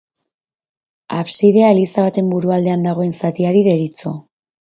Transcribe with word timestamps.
Absidea 1.17 1.67
eliza 1.73 2.05
baten 2.05 2.31
burualdean 2.31 2.87
dagoen 2.87 3.13
zatiari 3.29 3.63
deritzo. 3.69 4.15